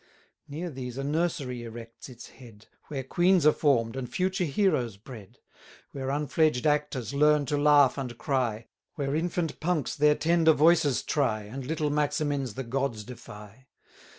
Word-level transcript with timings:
Near 0.47 0.71
these 0.71 0.97
a 0.97 1.03
Nursery 1.03 1.61
erects 1.61 2.09
its 2.09 2.29
head, 2.29 2.65
Where 2.87 3.03
queens 3.03 3.45
are 3.45 3.51
form'd, 3.53 3.95
and 3.95 4.09
future 4.11 4.45
heroes 4.45 4.97
bred; 4.97 5.37
Where 5.91 6.09
unfledged 6.09 6.65
actors 6.65 7.13
learn 7.13 7.45
to 7.45 7.57
laugh 7.59 7.99
and 7.99 8.17
cry, 8.17 8.65
Where 8.95 9.13
infant 9.15 9.59
punks 9.59 9.95
their 9.95 10.15
tender 10.15 10.53
voices 10.53 11.03
try, 11.03 11.43
And 11.43 11.67
little 11.67 11.91
Maximins 11.91 12.55
the 12.55 12.63
gods 12.63 13.03
defy. 13.03 13.67